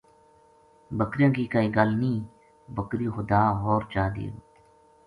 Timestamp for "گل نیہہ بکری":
1.75-3.07